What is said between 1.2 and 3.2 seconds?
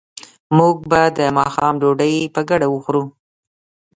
ماښام ډوډۍ په ګډه وخورو